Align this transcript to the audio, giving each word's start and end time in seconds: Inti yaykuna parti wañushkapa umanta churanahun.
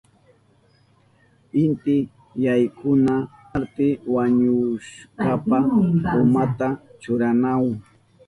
Inti 1.63 1.97
yaykuna 2.45 3.13
parti 3.49 3.87
wañushkapa 4.13 5.57
umanta 6.21 6.67
churanahun. 7.01 7.73